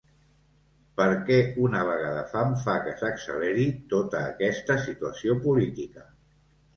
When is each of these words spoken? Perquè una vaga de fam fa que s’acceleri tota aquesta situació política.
Perquè 0.99 1.35
una 1.65 1.81
vaga 1.89 2.07
de 2.15 2.23
fam 2.31 2.55
fa 2.63 2.75
que 2.85 2.93
s’acceleri 3.01 3.65
tota 3.93 4.23
aquesta 4.31 4.79
situació 4.87 5.37
política. 5.45 6.07